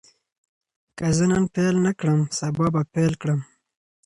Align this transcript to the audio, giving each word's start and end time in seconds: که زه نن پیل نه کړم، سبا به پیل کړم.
که 0.97 1.05
زه 1.17 1.25
نن 1.31 1.43
پیل 1.53 1.75
نه 1.85 1.91
کړم، 1.99 2.19
سبا 2.37 2.65
به 2.73 2.81
پیل 2.93 3.13
کړم. 3.21 3.39